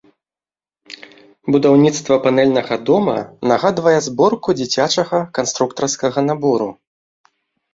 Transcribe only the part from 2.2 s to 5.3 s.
панэльнага дома нагадвае зборку дзіцячага